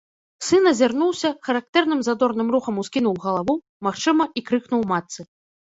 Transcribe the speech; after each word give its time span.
Сын 0.45 0.69
азірнуўся, 0.71 1.29
характэрным 1.49 2.01
задорным 2.09 2.49
рухам 2.57 2.75
ускінуў 2.85 3.15
галаву, 3.27 3.61
магчыма, 3.91 4.23
і 4.39 4.49
крыкнуў 4.51 4.81
матцы. 4.97 5.21